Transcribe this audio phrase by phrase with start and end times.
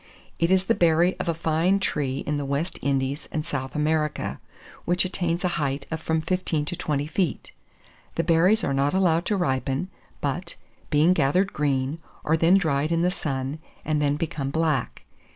[0.39, 4.39] It is the berry of a fine tree in the West Indies and South America,
[4.83, 7.51] which attains a height of from fifteen to twenty feet:
[8.15, 10.55] the berries are not allowed to ripen, but,
[10.89, 15.03] being gathered green, are then dried in the sun, and then become black.